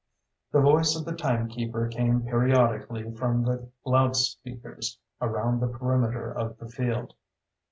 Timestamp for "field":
6.69-7.13